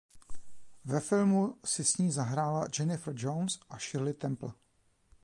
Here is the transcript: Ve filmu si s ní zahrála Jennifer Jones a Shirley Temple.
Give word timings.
Ve 0.85 0.99
filmu 0.99 1.57
si 1.65 1.83
s 1.83 1.97
ní 1.97 2.11
zahrála 2.11 2.67
Jennifer 2.79 3.13
Jones 3.17 3.59
a 3.69 3.77
Shirley 3.79 4.13
Temple. 4.13 4.51